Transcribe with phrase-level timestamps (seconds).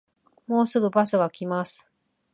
[0.47, 1.87] もうすぐバスが来ます